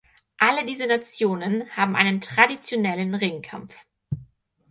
Alle 0.39 0.65
diese 0.65 0.87
Nationen 0.87 1.69
haben 1.77 1.95
einen 1.95 2.21
traditionellen 2.21 3.13
Ringkampf. 3.13 3.75